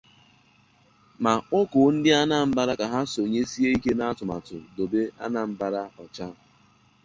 ma 1.23 1.33
kpọkùo 1.45 1.85
Ndị 1.95 2.11
Anambra 2.21 2.73
ka 2.79 2.85
ha 2.91 2.99
sonyesie 3.13 3.67
ike 3.77 3.91
n'atụmatụ 3.95 4.55
'Dobe 4.73 5.01
Anambra 5.25 5.81
Ọcha' 6.03 6.29